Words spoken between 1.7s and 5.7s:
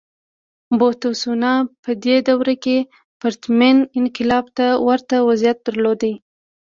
په دې دوره کې پرتمین انقلاب ته ورته وضعیت